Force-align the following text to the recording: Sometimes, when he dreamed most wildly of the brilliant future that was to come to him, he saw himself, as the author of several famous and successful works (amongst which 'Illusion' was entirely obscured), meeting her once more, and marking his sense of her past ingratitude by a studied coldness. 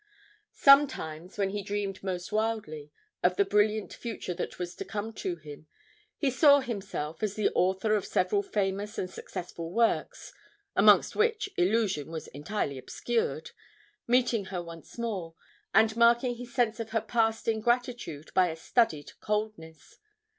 Sometimes, 0.55 1.37
when 1.37 1.51
he 1.51 1.61
dreamed 1.61 2.01
most 2.01 2.31
wildly 2.31 2.91
of 3.21 3.35
the 3.35 3.45
brilliant 3.45 3.93
future 3.93 4.33
that 4.33 4.57
was 4.57 4.73
to 4.77 4.83
come 4.83 5.13
to 5.13 5.35
him, 5.35 5.67
he 6.17 6.31
saw 6.31 6.59
himself, 6.59 7.21
as 7.21 7.35
the 7.35 7.51
author 7.53 7.93
of 7.93 8.03
several 8.07 8.41
famous 8.41 8.97
and 8.97 9.11
successful 9.11 9.71
works 9.71 10.33
(amongst 10.75 11.15
which 11.15 11.51
'Illusion' 11.55 12.09
was 12.09 12.25
entirely 12.29 12.79
obscured), 12.79 13.51
meeting 14.07 14.45
her 14.45 14.59
once 14.63 14.97
more, 14.97 15.35
and 15.71 15.95
marking 15.95 16.37
his 16.37 16.51
sense 16.51 16.79
of 16.79 16.89
her 16.89 17.01
past 17.01 17.47
ingratitude 17.47 18.33
by 18.33 18.47
a 18.47 18.55
studied 18.55 19.11
coldness. 19.19 19.99